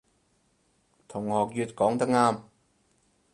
[1.07, 2.41] 同學乙講得啱